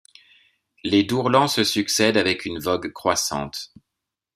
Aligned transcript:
Les 0.83 1.03
Dourlans 1.03 1.47
se 1.47 1.63
succèdent 1.63 2.17
avec 2.17 2.45
une 2.45 2.57
vogue 2.57 2.91
croissante. 2.91 3.71